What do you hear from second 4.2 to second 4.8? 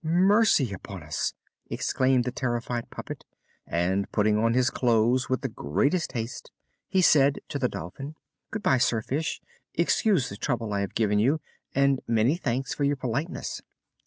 on his